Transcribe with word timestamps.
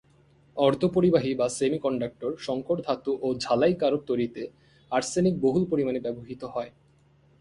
অর্ধপরিবাহী 0.57 1.31
বা 1.35 1.47
সেমিকন্ডাক্টর, 1.49 2.31
শংকর 2.37 2.77
ধাতু 2.87 3.11
ও 3.21 3.27
ঝালাইকারক 3.35 4.01
তৈরিতে 4.05 4.41
আর্সেনিক 4.91 5.35
বহুল 5.41 5.63
পরিমাণে 5.71 5.99
ব্যবহূত 5.99 6.41
হয়। 6.45 6.71